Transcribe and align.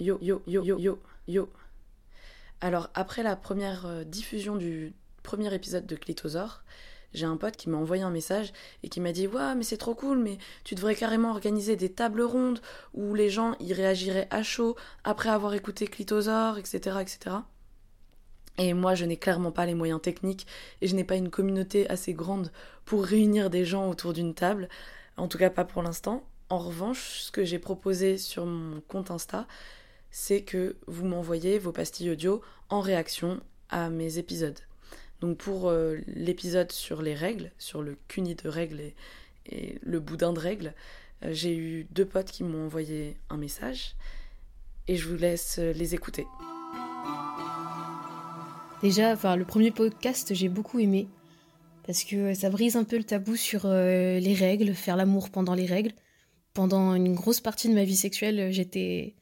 Yo, 0.00 0.18
yo, 0.22 0.40
yo, 0.46 0.64
yo, 0.64 0.78
yo, 0.78 0.98
yo. 1.28 1.50
Alors, 2.62 2.88
après 2.94 3.22
la 3.22 3.36
première 3.36 3.84
euh, 3.84 4.02
diffusion 4.02 4.56
du 4.56 4.94
premier 5.22 5.54
épisode 5.54 5.86
de 5.86 5.94
Clitosaur, 5.94 6.62
j'ai 7.12 7.26
un 7.26 7.36
pote 7.36 7.58
qui 7.58 7.68
m'a 7.68 7.76
envoyé 7.76 8.02
un 8.02 8.10
message 8.10 8.54
et 8.82 8.88
qui 8.88 8.98
m'a 8.98 9.12
dit 9.12 9.26
Ouais, 9.26 9.54
mais 9.54 9.62
c'est 9.62 9.76
trop 9.76 9.94
cool, 9.94 10.18
mais 10.18 10.38
tu 10.64 10.74
devrais 10.74 10.94
carrément 10.94 11.32
organiser 11.32 11.76
des 11.76 11.92
tables 11.92 12.22
rondes 12.22 12.62
où 12.94 13.14
les 13.14 13.28
gens 13.28 13.56
y 13.60 13.74
réagiraient 13.74 14.26
à 14.30 14.42
chaud 14.42 14.74
après 15.04 15.28
avoir 15.28 15.52
écouté 15.52 15.86
Clitosaur, 15.86 16.56
etc. 16.56 16.96
etc. 17.02 17.36
Et 18.56 18.72
moi, 18.72 18.94
je 18.94 19.04
n'ai 19.04 19.18
clairement 19.18 19.52
pas 19.52 19.66
les 19.66 19.74
moyens 19.74 20.00
techniques 20.00 20.46
et 20.80 20.86
je 20.86 20.94
n'ai 20.94 21.04
pas 21.04 21.16
une 21.16 21.28
communauté 21.28 21.86
assez 21.90 22.14
grande 22.14 22.50
pour 22.86 23.04
réunir 23.04 23.50
des 23.50 23.66
gens 23.66 23.90
autour 23.90 24.14
d'une 24.14 24.32
table. 24.32 24.70
En 25.18 25.28
tout 25.28 25.36
cas, 25.36 25.50
pas 25.50 25.66
pour 25.66 25.82
l'instant. 25.82 26.24
En 26.48 26.58
revanche, 26.58 27.20
ce 27.20 27.30
que 27.30 27.44
j'ai 27.44 27.58
proposé 27.58 28.16
sur 28.16 28.46
mon 28.46 28.80
compte 28.80 29.10
Insta, 29.10 29.46
c'est 30.10 30.42
que 30.42 30.76
vous 30.86 31.06
m'envoyez 31.06 31.58
vos 31.58 31.72
pastilles 31.72 32.10
audio 32.10 32.40
en 32.68 32.80
réaction 32.80 33.40
à 33.68 33.90
mes 33.90 34.18
épisodes. 34.18 34.58
Donc 35.20 35.36
pour 35.36 35.68
euh, 35.68 35.98
l'épisode 36.06 36.72
sur 36.72 37.02
les 37.02 37.14
règles, 37.14 37.52
sur 37.58 37.82
le 37.82 37.96
cuni 38.08 38.34
de 38.34 38.48
règles 38.48 38.80
et, 39.46 39.78
le 39.82 40.00
boudin 40.00 40.32
de 40.32 40.38
règles, 40.38 40.74
euh, 41.24 41.32
j'ai 41.32 41.56
eu 41.56 41.86
deux 41.90 42.06
potes 42.06 42.30
qui 42.30 42.44
m'ont 42.44 42.66
envoyé 42.66 43.16
un 43.28 43.36
message 43.36 43.94
et 44.88 44.96
je 44.96 45.08
vous 45.08 45.16
laisse 45.16 45.58
les 45.58 45.94
écouter. 45.94 46.26
Déjà, 48.82 49.12
enfin, 49.12 49.36
le 49.36 49.44
premier 49.44 49.70
podcast, 49.70 50.32
j'ai 50.32 50.48
beaucoup 50.48 50.78
aimé 50.78 51.06
parce 51.86 52.04
que 52.04 52.34
ça 52.34 52.48
brise 52.50 52.76
un 52.76 52.84
peu 52.84 52.96
le 52.96 53.04
tabou 53.04 53.36
sur 53.36 53.62
euh, 53.64 54.18
les 54.18 54.34
règles, 54.34 54.74
faire 54.74 54.96
l'amour 54.96 55.28
pendant 55.30 55.54
les 55.54 55.66
règles. 55.66 55.92
Pendant 56.54 56.94
une 56.94 57.14
grosse 57.14 57.40
partie 57.40 57.68
de 57.68 57.74
ma 57.74 57.84
vie 57.84 57.96
sexuelle, 57.96 58.52
j'étais 58.52 59.14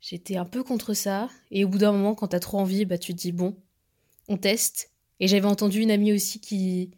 j'étais 0.00 0.36
un 0.36 0.44
peu 0.44 0.62
contre 0.62 0.94
ça 0.94 1.28
et 1.50 1.64
au 1.64 1.68
bout 1.68 1.78
d'un 1.78 1.92
moment 1.92 2.14
quand 2.14 2.28
t'as 2.28 2.40
trop 2.40 2.58
envie, 2.58 2.84
bah 2.84 2.98
tu 2.98 3.14
te 3.14 3.18
dis 3.18 3.32
bon, 3.32 3.56
on 4.28 4.36
teste. 4.36 4.90
Et 5.20 5.28
j'avais 5.28 5.46
entendu 5.46 5.80
une 5.80 5.90
amie 5.90 6.12
aussi 6.12 6.40
qui 6.40 6.90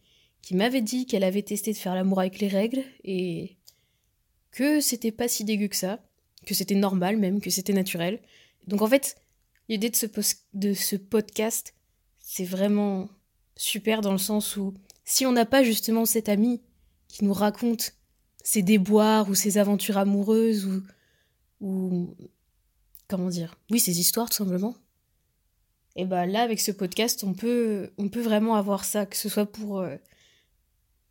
qui 0.42 0.54
m'avait 0.54 0.82
dit 0.82 1.06
qu'elle 1.06 1.24
avait 1.24 1.42
testé 1.42 1.72
de 1.72 1.76
faire 1.76 1.94
l'amour 1.94 2.20
avec 2.20 2.38
les 2.38 2.48
règles 2.48 2.82
et 3.04 3.56
que 4.50 4.80
c'était 4.80 5.12
pas 5.12 5.28
si 5.28 5.44
dégueu 5.44 5.68
que 5.68 5.76
ça, 5.76 6.00
que 6.46 6.54
c'était 6.54 6.74
normal 6.74 7.18
même, 7.18 7.40
que 7.40 7.50
c'était 7.50 7.74
naturel. 7.74 8.20
Donc 8.66 8.82
en 8.82 8.86
fait, 8.86 9.16
L'idée 9.70 9.88
de 9.88 9.94
ce, 9.94 10.06
de 10.52 10.74
ce 10.74 10.96
podcast, 10.96 11.74
c'est 12.18 12.44
vraiment 12.44 13.08
super 13.54 14.00
dans 14.00 14.10
le 14.10 14.18
sens 14.18 14.56
où 14.56 14.74
si 15.04 15.26
on 15.26 15.30
n'a 15.30 15.46
pas 15.46 15.62
justement 15.62 16.06
cet 16.06 16.28
ami 16.28 16.60
qui 17.06 17.24
nous 17.24 17.32
raconte 17.32 17.92
ses 18.42 18.62
déboires 18.62 19.30
ou 19.30 19.36
ses 19.36 19.58
aventures 19.58 19.96
amoureuses 19.96 20.66
ou, 20.66 20.82
ou 21.60 22.16
comment 23.10 23.28
dire 23.28 23.56
oui 23.70 23.80
ses 23.80 24.00
histoires 24.00 24.30
tout 24.30 24.36
simplement. 24.36 24.74
Et 25.96 26.04
ben 26.04 26.26
là 26.26 26.42
avec 26.42 26.60
ce 26.60 26.70
podcast 26.70 27.24
on 27.24 27.34
peut 27.34 27.90
on 27.98 28.08
peut 28.08 28.22
vraiment 28.22 28.54
avoir 28.54 28.84
ça 28.84 29.06
que 29.06 29.16
ce 29.16 29.28
soit 29.28 29.46
pour 29.46 29.80
euh, 29.80 29.96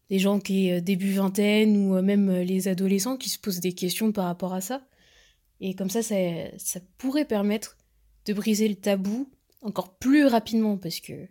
des 0.10 0.20
gens 0.20 0.40
qui 0.40 0.72
euh, 0.72 0.82
début 0.82 1.14
vingtaine 1.14 1.78
ou 1.78 1.96
euh, 1.96 2.02
même 2.02 2.32
les 2.32 2.68
adolescents 2.68 3.18
qui 3.18 3.30
se 3.30 3.38
posent 3.38 3.60
des 3.60 3.74
questions 3.74 4.12
par 4.12 4.26
rapport 4.26 4.54
à 4.54 4.62
ça. 4.62 4.82
Et 5.60 5.76
comme 5.76 5.90
ça 5.90 6.02
ça, 6.02 6.16
ça 6.58 6.80
pourrait 6.98 7.26
permettre 7.26 7.78
de 8.26 8.34
briser 8.34 8.68
le 8.68 8.76
tabou 8.76 9.30
encore 9.62 9.98
plus 9.98 10.26
rapidement 10.26 10.78
parce 10.78 11.00
que 11.00 11.28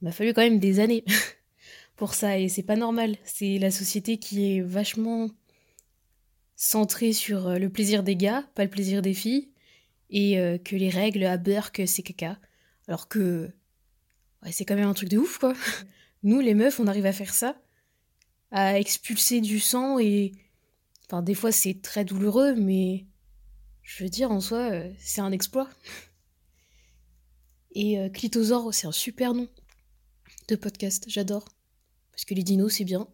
m'a 0.00 0.12
fallu 0.12 0.32
quand 0.32 0.42
même 0.42 0.60
des 0.60 0.80
années 0.80 1.04
pour 1.96 2.14
ça 2.14 2.38
et 2.38 2.48
c'est 2.48 2.62
pas 2.62 2.76
normal. 2.76 3.16
C'est 3.24 3.58
la 3.58 3.70
société 3.70 4.18
qui 4.18 4.56
est 4.56 4.60
vachement 4.60 5.28
centrée 6.56 7.12
sur 7.12 7.48
euh, 7.48 7.58
le 7.58 7.68
plaisir 7.68 8.02
des 8.02 8.16
gars, 8.16 8.44
pas 8.54 8.64
le 8.64 8.70
plaisir 8.70 9.02
des 9.02 9.14
filles, 9.14 9.48
et 10.14 10.38
euh, 10.38 10.58
que 10.58 10.76
les 10.76 10.88
règles 10.88 11.24
à 11.24 11.36
que 11.70 11.84
c'est 11.84 12.02
caca. 12.04 12.38
Alors 12.86 13.08
que 13.08 13.50
c'est 14.50 14.64
quand 14.64 14.76
même 14.76 14.88
un 14.88 14.94
truc 14.94 15.08
de 15.10 15.18
ouf 15.18 15.38
quoi. 15.38 15.52
Nous 16.22 16.40
les 16.40 16.54
meufs, 16.54 16.80
on 16.80 16.86
arrive 16.86 17.04
à 17.04 17.12
faire 17.12 17.34
ça, 17.34 17.60
à 18.50 18.78
expulser 18.78 19.40
du 19.40 19.58
sang 19.58 19.98
et 19.98 20.32
enfin 21.04 21.20
des 21.20 21.34
fois 21.34 21.52
c'est 21.52 21.82
très 21.82 22.04
douloureux 22.04 22.54
mais 22.54 23.06
je 23.82 24.04
veux 24.04 24.08
dire 24.08 24.30
en 24.30 24.40
soi 24.40 24.70
euh, 24.70 24.90
c'est 24.98 25.20
un 25.20 25.32
exploit. 25.32 25.68
Et 27.72 27.98
euh, 27.98 28.08
Clitosaur, 28.08 28.72
c'est 28.72 28.86
un 28.86 28.92
super 28.92 29.34
nom 29.34 29.48
de 30.46 30.54
podcast, 30.54 31.06
j'adore. 31.08 31.44
Parce 32.12 32.24
que 32.24 32.34
les 32.34 32.44
dinos, 32.44 32.72
c'est 32.72 32.84
bien. 32.84 33.08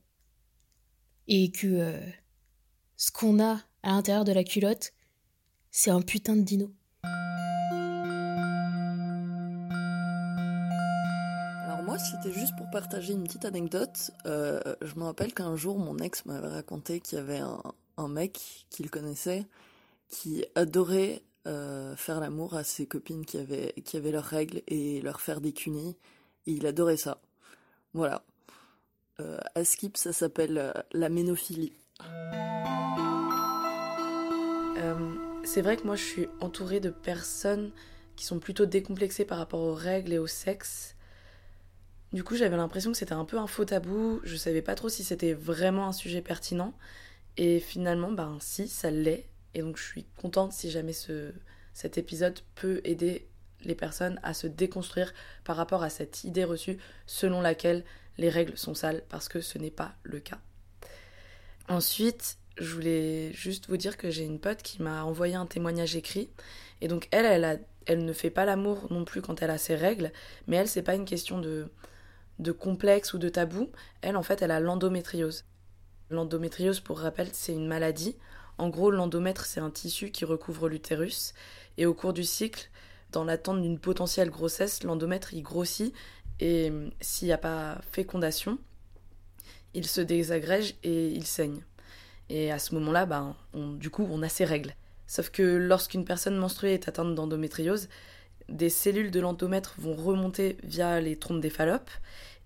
Et 1.29 1.51
que 1.51 1.99
ce 2.99 3.11
qu'on 3.11 3.43
a 3.43 3.63
à 3.83 3.93
l'intérieur 3.93 4.25
de 4.25 4.33
la 4.33 4.45
culotte, 4.45 4.93
c'est 5.71 5.91
un 5.91 6.03
putain 6.03 6.37
de 6.37 6.43
dino. 6.43 6.75
C'était 12.05 12.33
juste 12.33 12.57
pour 12.57 12.71
partager 12.71 13.13
une 13.13 13.25
petite 13.25 13.45
anecdote. 13.45 14.11
Euh, 14.27 14.61
je 14.81 14.95
me 14.97 15.05
rappelle 15.05 15.33
qu'un 15.33 15.57
jour, 15.57 15.79
mon 15.79 15.99
ex 15.99 16.25
m'avait 16.27 16.49
raconté 16.49 17.01
qu'il 17.01 17.19
y 17.19 17.21
avait 17.21 17.41
un, 17.41 18.09
mec 18.09 18.67
qu'il 18.71 18.91
connaissait 18.91 19.47
qui 20.09 20.45
adorait 20.55 21.23
euh, 21.47 21.95
faire 21.97 22.19
l'amour 22.19 22.55
à 22.55 22.65
ses 22.65 22.87
copines 22.87 23.27
qui 23.27 23.37
avaient, 23.37 23.75
qui 23.85 23.99
avaient 23.99 24.11
leurs 24.11 24.25
règles 24.25 24.63
et 24.69 25.03
leur 25.03 25.21
faire 25.21 25.41
des 25.41 25.53
cunis. 25.53 25.97
Et 26.47 26.53
il 26.53 26.67
adorait 26.67 26.97
ça. 26.97 27.21
Voilà. 27.93 28.25
Euh, 29.21 29.39
à 29.55 29.65
Skip, 29.65 29.97
ça 29.97 30.13
s'appelle 30.13 30.73
la 30.93 31.09
ménophilie. 31.09 31.73
c'est 35.43 35.63
vrai 35.63 35.77
que 35.77 35.85
moi 35.85 35.97
je 35.97 36.05
suis 36.05 36.29
entourée 36.41 36.79
de 36.79 36.91
personnes 36.91 37.73
qui 38.15 38.25
sont 38.25 38.39
plutôt 38.39 38.67
décomplexées 38.67 39.25
par 39.25 39.39
rapport 39.39 39.61
aux 39.61 39.75
règles 39.75 40.13
et 40.13 40.19
au 40.19 40.29
sexe. 40.29 40.95
Du 42.13 42.25
coup, 42.25 42.35
j'avais 42.35 42.57
l'impression 42.57 42.91
que 42.91 42.99
c'était 42.99 43.13
un 43.13 43.25
peu 43.25 43.39
un 43.39 43.47
faux 43.47 43.65
tabou. 43.65 44.21
Je 44.25 44.37
savais 44.37 44.63
pas 44.63 44.75
trop 44.75 44.89
si 44.89 45.05
c'était 45.05 45.33
vraiment 45.33 45.87
un 45.87 45.93
sujet 45.93 46.23
pertinent. 46.23 46.75
Et 47.37 47.61
finalement, 47.61 48.11
ben 48.11 48.37
si, 48.41 48.67
ça 48.69 48.91
l'est. 48.91 49.27
Et 49.55 49.61
donc 49.63 49.77
je 49.77 49.85
suis 49.85 50.05
contente 50.17 50.53
si 50.53 50.71
jamais 50.71 50.93
ce, 50.93 51.33
cet 51.73 51.99
épisode 51.99 52.41
peut 52.55 52.81
aider 52.85 53.29
les 53.63 53.75
personnes 53.75 54.19
à 54.23 54.35
se 54.35 54.47
déconstruire 54.47 55.13
par 55.45 55.57
rapport 55.57 55.83
à 55.83 55.91
cette 55.91 56.25
idée 56.25 56.45
reçue 56.45 56.79
selon 57.07 57.41
laquelle 57.41 57.85
les 58.19 58.29
règles 58.29 58.57
sont 58.57 58.75
sales, 58.75 59.03
parce 59.09 59.29
que 59.29 59.41
ce 59.41 59.59
n'est 59.59 59.71
pas 59.71 59.95
le 60.03 60.21
cas. 60.21 60.39
Ensuite, 61.69 62.39
je 62.59 62.75
voulais 62.75 63.33
juste 63.33 63.69
vous 63.69 63.77
dire 63.77 63.97
que 63.97 64.11
j'ai 64.11 64.25
une 64.25 64.41
pote 64.41 64.63
qui 64.63 64.83
m'a 64.83 65.05
envoyé 65.05 65.35
un 65.35 65.47
témoignage 65.47 65.97
écrit. 65.97 66.31
Et 66.81 66.89
donc 66.89 67.09
elle, 67.13 67.27
elle, 67.27 67.65
elle 67.87 68.05
ne 68.05 68.13
fait 68.13 68.31
pas 68.31 68.45
l'amour 68.45 68.89
non 68.91 69.05
plus 69.05 69.23
quand 69.23 69.43
elle 69.43 69.51
a 69.51 69.59
ses 69.59 69.75
règles, 69.75 70.13
mais 70.47 70.57
elle, 70.57 70.69
c'est 70.69 70.83
pas 70.83 70.95
une 70.95 71.05
question 71.05 71.39
de, 71.39 71.71
de 72.41 72.53
complexe 72.53 73.15
ou 73.15 73.19
de 73.19 73.29
tabou. 73.29 73.71
Elle, 74.03 74.17
en 74.17 74.23
fait, 74.23 74.43
elle 74.43 74.51
a 74.51 74.61
l'endométriose. 74.61 75.45
L'endométriose, 76.11 76.81
pour 76.81 76.99
rappel, 76.99 77.29
c'est 77.33 77.53
une 77.53 77.69
maladie 77.69 78.17
en 78.61 78.69
gros, 78.69 78.91
l'endomètre, 78.91 79.47
c'est 79.47 79.61
un 79.61 79.71
tissu 79.71 80.11
qui 80.11 80.27
recouvre 80.27 80.69
l'utérus. 80.69 81.33
Et 81.79 81.87
au 81.87 81.95
cours 81.95 82.13
du 82.13 82.25
cycle, 82.25 82.69
dans 83.11 83.25
l'attente 83.25 83.63
d'une 83.63 83.79
potentielle 83.79 84.29
grossesse, 84.29 84.83
l'endomètre, 84.83 85.33
il 85.33 85.43
grossit. 85.43 85.95
Et 86.41 86.69
hum, 86.69 86.91
s'il 87.01 87.29
n'y 87.29 87.33
a 87.33 87.39
pas 87.39 87.81
fécondation, 87.91 88.59
il 89.73 89.87
se 89.87 90.03
désagrège 90.03 90.75
et 90.83 91.09
il 91.09 91.25
saigne. 91.25 91.65
Et 92.29 92.53
à 92.53 92.59
ce 92.59 92.75
moment-là, 92.75 93.07
ben, 93.07 93.35
du 93.55 93.89
coup, 93.89 94.07
on 94.11 94.23
a 94.23 94.29
ses 94.29 94.45
règles. 94.45 94.75
Sauf 95.07 95.31
que 95.31 95.43
lorsqu'une 95.43 96.05
personne 96.05 96.37
menstruée 96.37 96.75
est 96.75 96.87
atteinte 96.87 97.15
d'endométriose, 97.15 97.89
des 98.51 98.69
cellules 98.69 99.11
de 99.11 99.21
l'endomètre 99.21 99.75
vont 99.79 99.95
remonter 99.95 100.57
via 100.63 101.01
les 101.01 101.17
trompes 101.17 101.41
des 101.41 101.51
Fallopes. 101.51 101.91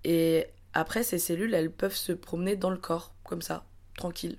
Et 0.04 0.46
après, 0.72 1.02
ces 1.02 1.18
cellules, 1.18 1.54
elles 1.54 1.70
peuvent 1.70 1.96
se 1.96 2.12
promener 2.12 2.56
dans 2.56 2.70
le 2.70 2.76
corps, 2.76 3.14
comme 3.24 3.42
ça, 3.42 3.64
tranquille. 3.96 4.38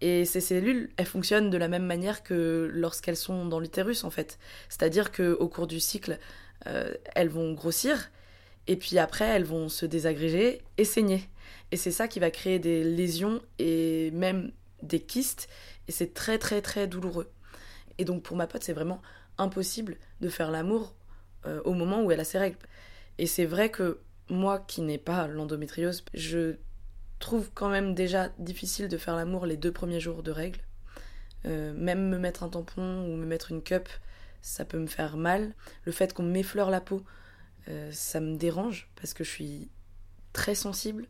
Et 0.00 0.24
ces 0.24 0.40
cellules, 0.40 0.90
elles 0.96 1.06
fonctionnent 1.06 1.50
de 1.50 1.58
la 1.58 1.68
même 1.68 1.84
manière 1.84 2.22
que 2.22 2.70
lorsqu'elles 2.72 3.16
sont 3.16 3.46
dans 3.46 3.60
l'utérus, 3.60 4.04
en 4.04 4.10
fait. 4.10 4.38
C'est-à-dire 4.68 5.12
qu'au 5.12 5.48
cours 5.48 5.66
du 5.66 5.80
cycle, 5.80 6.18
euh, 6.66 6.94
elles 7.14 7.28
vont 7.28 7.52
grossir, 7.52 8.10
et 8.66 8.76
puis 8.76 8.98
après, 8.98 9.26
elles 9.26 9.44
vont 9.44 9.68
se 9.68 9.86
désagréger 9.86 10.62
et 10.78 10.84
saigner. 10.84 11.28
Et 11.72 11.76
c'est 11.76 11.90
ça 11.90 12.08
qui 12.08 12.20
va 12.20 12.30
créer 12.30 12.58
des 12.58 12.82
lésions 12.82 13.40
et 13.58 14.10
même 14.12 14.52
des 14.82 15.00
kystes, 15.00 15.48
et 15.88 15.92
c'est 15.92 16.14
très 16.14 16.38
très 16.38 16.62
très 16.62 16.86
douloureux. 16.86 17.30
Et 17.98 18.04
donc 18.04 18.22
pour 18.22 18.36
ma 18.36 18.46
pote, 18.46 18.64
c'est 18.64 18.72
vraiment 18.72 19.02
impossible 19.40 19.96
de 20.20 20.28
faire 20.28 20.50
l'amour 20.50 20.94
euh, 21.46 21.60
au 21.64 21.72
moment 21.72 22.02
où 22.02 22.10
elle 22.10 22.20
a 22.20 22.24
ses 22.24 22.38
règles. 22.38 22.58
Et 23.18 23.26
c'est 23.26 23.46
vrai 23.46 23.70
que 23.70 24.00
moi 24.28 24.58
qui 24.60 24.82
n'ai 24.82 24.98
pas 24.98 25.26
l'endométriose, 25.26 26.04
je 26.14 26.56
trouve 27.18 27.50
quand 27.52 27.68
même 27.68 27.94
déjà 27.94 28.30
difficile 28.38 28.88
de 28.88 28.96
faire 28.96 29.16
l'amour 29.16 29.46
les 29.46 29.56
deux 29.56 29.72
premiers 29.72 30.00
jours 30.00 30.22
de 30.22 30.30
règles. 30.30 30.60
Euh, 31.46 31.72
même 31.74 32.08
me 32.08 32.18
mettre 32.18 32.42
un 32.42 32.48
tampon 32.48 33.04
ou 33.04 33.16
me 33.16 33.26
mettre 33.26 33.50
une 33.50 33.62
cup, 33.62 33.88
ça 34.42 34.64
peut 34.64 34.78
me 34.78 34.86
faire 34.86 35.16
mal. 35.16 35.54
Le 35.84 35.92
fait 35.92 36.12
qu'on 36.12 36.22
m'effleure 36.22 36.70
la 36.70 36.80
peau, 36.80 37.02
euh, 37.68 37.90
ça 37.92 38.20
me 38.20 38.36
dérange 38.36 38.90
parce 38.96 39.14
que 39.14 39.24
je 39.24 39.30
suis 39.30 39.70
très 40.32 40.54
sensible. 40.54 41.06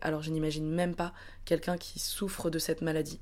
Alors 0.00 0.22
je 0.22 0.30
n'imagine 0.30 0.68
même 0.68 0.94
pas 0.94 1.12
quelqu'un 1.44 1.76
qui 1.76 1.98
souffre 1.98 2.50
de 2.50 2.58
cette 2.58 2.82
maladie. 2.82 3.20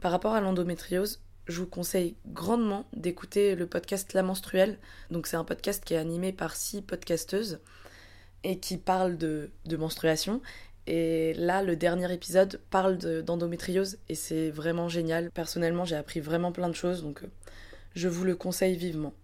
Par 0.00 0.12
rapport 0.12 0.34
à 0.34 0.40
l'endométriose, 0.40 1.22
je 1.46 1.60
vous 1.60 1.66
conseille 1.66 2.16
grandement 2.26 2.86
d'écouter 2.92 3.54
le 3.54 3.66
podcast 3.66 4.12
La 4.12 4.22
Menstruelle. 4.22 4.78
Donc 5.10 5.26
c'est 5.26 5.36
un 5.36 5.44
podcast 5.44 5.84
qui 5.84 5.94
est 5.94 5.98
animé 5.98 6.32
par 6.32 6.56
six 6.56 6.82
podcasteuses 6.82 7.60
et 8.42 8.58
qui 8.58 8.76
parle 8.76 9.16
de, 9.16 9.50
menstruation. 9.76 10.40
Et 10.86 11.34
là, 11.34 11.62
le 11.62 11.76
dernier 11.76 12.12
épisode 12.12 12.60
parle 12.70 12.98
d'endométriose 13.22 13.98
et 14.08 14.14
c'est 14.14 14.50
vraiment 14.50 14.88
génial. 14.88 15.30
Personnellement, 15.30 15.84
j'ai 15.84 15.96
appris 15.96 16.20
vraiment 16.20 16.52
plein 16.52 16.68
de 16.68 16.74
choses, 16.74 17.02
donc 17.02 17.22
euh, 17.22 17.26
je 17.94 18.08
vous 18.08 18.24
le 18.24 18.36
conseille 18.36 18.76
vivement. 18.76 19.14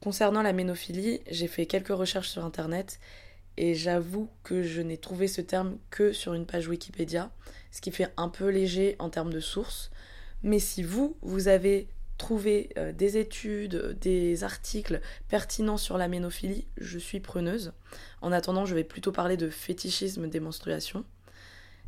Concernant 0.00 0.42
la 0.42 0.52
ménophilie, 0.52 1.20
j'ai 1.30 1.48
fait 1.48 1.66
quelques 1.66 1.88
recherches 1.88 2.28
sur 2.28 2.44
internet 2.44 3.00
et 3.56 3.74
j'avoue 3.74 4.28
que 4.42 4.62
je 4.62 4.82
n'ai 4.82 4.98
trouvé 4.98 5.28
ce 5.28 5.40
terme 5.40 5.78
que 5.90 6.12
sur 6.12 6.34
une 6.34 6.44
page 6.44 6.68
Wikipédia, 6.68 7.30
ce 7.70 7.80
qui 7.80 7.90
fait 7.90 8.12
un 8.18 8.28
peu 8.28 8.48
léger 8.48 8.96
en 8.98 9.08
termes 9.08 9.32
de 9.32 9.40
sources. 9.40 9.90
Mais 10.46 10.60
si 10.60 10.84
vous, 10.84 11.16
vous 11.22 11.48
avez 11.48 11.88
trouvé 12.18 12.70
euh, 12.78 12.92
des 12.92 13.18
études, 13.18 13.98
des 14.00 14.44
articles 14.44 15.00
pertinents 15.28 15.76
sur 15.76 15.98
la 15.98 16.06
ménophilie, 16.06 16.68
je 16.76 17.00
suis 17.00 17.18
preneuse. 17.18 17.72
En 18.22 18.30
attendant, 18.30 18.64
je 18.64 18.76
vais 18.76 18.84
plutôt 18.84 19.10
parler 19.10 19.36
de 19.36 19.50
fétichisme 19.50 20.28
des 20.28 20.38
menstruations. 20.38 21.04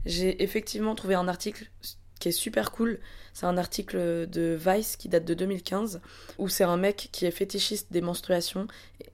J'ai 0.07 0.43
effectivement 0.43 0.97
trouvé 0.97 1.15
un 1.15 1.29
article 1.29 1.71
qui 2.19 2.31
est 2.31 2.33
super 2.33 2.73
cool. 2.73 2.99
C'est 3.33 3.47
un 3.47 3.59
article 3.59 4.29
de 4.29 4.59
Vice 4.61 4.97
qui 4.97 5.09
date 5.09 5.25
de 5.25 5.35
2015, 5.35 6.01
où 6.39 6.49
c'est 6.49 6.65
un 6.65 6.77
mec 6.77 7.11
qui 7.13 7.27
est 7.27 7.31
fétichiste 7.31 7.93
des 7.93 8.01
menstruations 8.01 8.67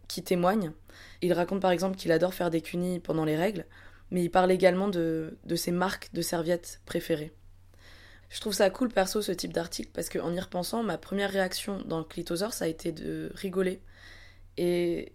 qui 0.09 0.23
témoigne. 0.23 0.73
Il 1.21 1.35
raconte 1.35 1.61
par 1.61 1.71
exemple 1.71 1.99
qu'il 1.99 2.13
adore 2.13 2.33
faire 2.33 2.49
des 2.49 2.63
cunis 2.63 2.99
pendant 2.99 3.27
les 3.27 3.37
règles, 3.37 3.67
mais 4.11 4.25
il 4.25 4.31
parle 4.31 4.51
également 4.53 4.89
de, 4.89 5.37
de 5.45 5.55
ses 5.55 5.71
marques 5.71 6.09
de 6.15 6.23
serviettes 6.23 6.81
préférées. 6.87 7.35
Je 8.35 8.41
trouve 8.41 8.53
ça 8.53 8.69
cool 8.69 8.89
perso 8.89 9.23
ce 9.23 9.31
type 9.31 9.53
d'article 9.53 9.91
parce 9.95 10.09
qu'en 10.09 10.35
y 10.35 10.41
repensant, 10.41 10.83
ma 10.83 10.99
première 10.99 11.31
réaction 11.31 11.81
dans 11.85 12.01
le 12.01 12.51
ça 12.51 12.65
a 12.65 12.67
été 12.67 12.91
de 12.91 13.31
rigoler. 13.33 13.81
Et 14.57 15.13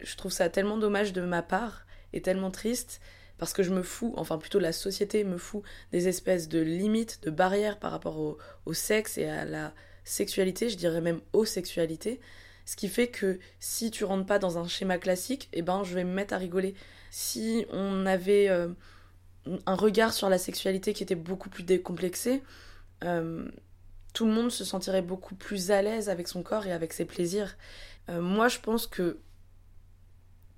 je 0.00 0.16
trouve 0.16 0.32
ça 0.32 0.48
tellement 0.48 0.76
dommage 0.76 1.12
de 1.12 1.20
ma 1.20 1.40
part 1.40 1.86
et 2.12 2.20
tellement 2.20 2.50
triste 2.50 3.00
parce 3.38 3.52
que 3.52 3.62
je 3.62 3.70
me 3.70 3.84
fous, 3.84 4.12
enfin 4.16 4.38
plutôt 4.38 4.58
la 4.58 4.72
société 4.72 5.22
me 5.22 5.38
fout 5.38 5.62
des 5.92 6.08
espèces 6.08 6.48
de 6.48 6.58
limites, 6.58 7.22
de 7.22 7.30
barrières 7.30 7.78
par 7.78 7.92
rapport 7.92 8.18
au, 8.18 8.38
au 8.66 8.74
sexe 8.74 9.18
et 9.18 9.28
à 9.28 9.44
la 9.44 9.72
sexualité, 10.02 10.68
je 10.68 10.76
dirais 10.76 11.00
même 11.00 11.20
aux 11.32 11.44
sexualités. 11.44 12.18
Ce 12.66 12.74
qui 12.74 12.88
fait 12.88 13.06
que 13.06 13.38
si 13.60 13.92
tu 13.92 14.02
rentres 14.02 14.26
pas 14.26 14.40
dans 14.40 14.58
un 14.58 14.66
schéma 14.66 14.98
classique, 14.98 15.48
eh 15.52 15.62
ben 15.62 15.84
je 15.84 15.94
vais 15.94 16.02
me 16.02 16.12
mettre 16.12 16.34
à 16.34 16.38
rigoler. 16.38 16.74
Si 17.12 17.66
on 17.70 18.04
avait 18.04 18.48
euh, 18.48 18.66
un 19.66 19.74
regard 19.74 20.12
sur 20.12 20.28
la 20.28 20.38
sexualité 20.38 20.92
qui 20.92 21.02
était 21.02 21.14
beaucoup 21.14 21.48
plus 21.48 21.62
décomplexé, 21.62 22.42
euh, 23.04 23.48
tout 24.12 24.26
le 24.26 24.32
monde 24.32 24.50
se 24.50 24.64
sentirait 24.64 25.02
beaucoup 25.02 25.34
plus 25.34 25.70
à 25.70 25.82
l'aise 25.82 26.08
avec 26.08 26.28
son 26.28 26.42
corps 26.42 26.66
et 26.66 26.72
avec 26.72 26.92
ses 26.92 27.04
plaisirs. 27.04 27.56
Euh, 28.08 28.20
moi, 28.20 28.48
je 28.48 28.58
pense 28.58 28.86
que 28.86 29.18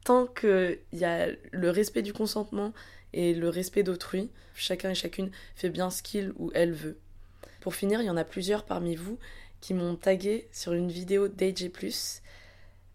tant 0.05 0.27
qu'il 0.27 0.79
y 0.93 1.05
a 1.05 1.29
le 1.51 1.71
respect 1.71 2.03
du 2.03 2.13
consentement 2.13 2.73
et 3.13 3.35
le 3.35 3.49
respect 3.49 3.83
d'autrui, 3.83 4.31
chacun 4.55 4.91
et 4.91 4.95
chacune 4.95 5.31
fait 5.57 5.69
bien 5.69 5.91
ce 5.91 6.03
qu'il 6.03 6.33
ou 6.37 6.51
elle 6.55 6.73
veut. 6.73 6.99
Pour 7.61 7.75
finir, 7.75 8.01
il 8.01 8.07
y 8.07 8.11
en 8.11 8.17
a 8.17 8.25
plusieurs 8.25 8.65
parmi 8.65 8.95
vous 8.95 9.19
qui 9.61 9.75
m'ont 9.75 9.97
tagué 9.97 10.49
sur 10.53 10.73
une 10.73 10.91
vidéo 10.91 11.29
d'AJ+, 11.29 11.71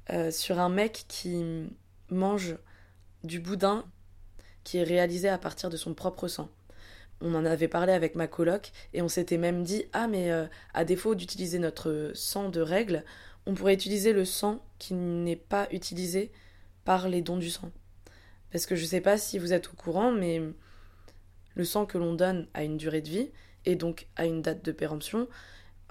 euh, 0.10 0.32
sur 0.32 0.60
un 0.60 0.70
mec 0.70 1.06
qui 1.08 1.70
mange 2.10 2.56
du 3.24 3.40
boudin 3.40 3.86
qui 4.66 4.80
est 4.80 4.84
réalisé 4.84 5.30
à 5.30 5.38
partir 5.38 5.70
de 5.70 5.78
son 5.78 5.94
propre 5.94 6.28
sang. 6.28 6.50
On 7.22 7.34
en 7.34 7.46
avait 7.46 7.70
parlé 7.70 7.94
avec 7.94 8.16
ma 8.16 8.28
coloc 8.28 8.74
et 8.94 9.02
on 9.02 9.08
s'était 9.08 9.38
même 9.38 9.64
dit 9.64 9.86
ah 9.94 10.08
mais 10.08 10.32
euh, 10.32 10.48
à 10.74 10.84
défaut 10.84 11.16
d'utiliser 11.16 11.60
notre 11.60 12.12
sang 12.14 12.50
de 12.50 12.60
règle, 12.60 13.06
on 13.46 13.54
pourrait 13.54 13.74
utiliser 13.74 14.12
le 14.12 14.26
sang 14.26 14.62
qui 14.80 14.94
n'est 14.94 15.38
pas 15.38 15.68
utilisé 15.72 16.32
par 16.84 17.08
les 17.08 17.22
dons 17.22 17.38
du 17.38 17.50
sang. 17.50 17.72
Parce 18.52 18.66
que 18.66 18.76
je 18.76 18.86
sais 18.86 19.02
pas 19.02 19.18
si 19.18 19.40
vous 19.40 19.54
êtes 19.54 19.70
au 19.70 19.76
courant, 19.76 20.12
mais 20.12 20.42
le 21.56 21.64
sang 21.64 21.86
que 21.86 21.98
l'on 21.98 22.14
donne 22.14 22.48
a 22.54 22.64
une 22.64 22.78
durée 22.78 23.02
de 23.02 23.10
vie 23.10 23.32
et 23.66 23.76
donc 23.76 24.08
a 24.18 24.26
une 24.26 24.42
date 24.42 24.66
de 24.66 24.72
péremption. 24.72 25.28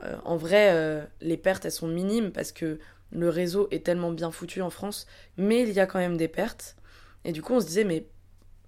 Euh, 0.02 0.16
en 0.24 0.36
vrai, 0.36 0.72
euh, 0.72 1.04
les 1.20 1.36
pertes 1.36 1.64
elles 1.64 1.72
sont 1.72 1.88
minimes 1.88 2.32
parce 2.32 2.52
que 2.52 2.78
le 3.12 3.28
réseau 3.28 3.68
est 3.70 3.84
tellement 3.84 4.12
bien 4.12 4.30
foutu 4.30 4.60
en 4.60 4.70
France, 4.70 5.06
mais 5.36 5.62
il 5.62 5.72
y 5.72 5.80
a 5.80 5.86
quand 5.86 5.98
même 5.98 6.16
des 6.16 6.28
pertes. 6.28 6.76
Et 7.24 7.32
du 7.32 7.40
coup, 7.40 7.54
on 7.54 7.60
se 7.60 7.66
disait 7.66 7.84
mais 7.84 8.06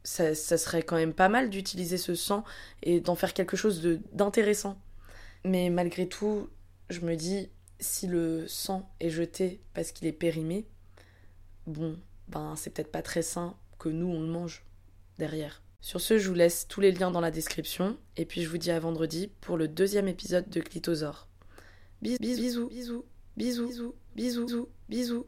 ça, 0.07 0.35
serait 0.35 0.83
quand 0.83 0.97
même 0.97 1.13
pas 1.13 1.29
mal 1.29 1.51
d'utiliser 1.51 1.99
ce 1.99 2.15
sang 2.15 2.45
et 2.83 3.01
d'en 3.01 3.17
faire 3.17 3.35
quelque 3.35 3.57
chose 3.57 3.83
d'intéressant. 4.13 4.79
Mais 5.45 5.69
malgré 5.69 6.09
tout, 6.09 6.49
je 6.91 7.01
me 7.01 7.17
dis, 7.17 7.49
si 7.81 8.07
le 8.07 8.47
sang 8.47 8.89
est 9.01 9.11
jeté 9.11 9.61
parce 9.75 9.93
qu'il 9.93 10.07
est 10.07 10.13
périmé, 10.13 10.67
bon, 11.67 11.99
ben 12.29 12.55
c'est 12.57 12.71
peut-être 12.71 12.93
pas 12.93 13.03
très 13.03 13.23
sain 13.23 13.57
que 13.79 13.89
nous 13.89 14.07
on 14.07 14.21
le 14.21 14.29
mange 14.29 14.65
derrière. 15.19 15.63
Sur 15.81 16.01
ce, 16.01 16.19
je 16.19 16.29
vous 16.29 16.35
laisse 16.35 16.67
tous 16.69 16.81
les 16.81 16.93
liens 16.93 17.11
dans 17.11 17.21
la 17.21 17.31
description 17.31 17.97
et 18.17 18.25
puis 18.25 18.43
je 18.43 18.49
vous 18.49 18.59
dis 18.59 18.71
à 18.71 18.81
vendredi 18.81 19.31
pour 19.41 19.57
le 19.57 19.69
deuxième 19.69 20.09
épisode 20.09 20.49
de 20.49 20.61
Clitosaure. 20.61 21.29
Bisous, 22.01 22.19
bisous, 22.21 22.69
bisous, 22.69 23.05
bisous, 23.37 23.67
bisous, 23.67 23.95
bisous, 24.15 24.69
bisous. 24.89 25.27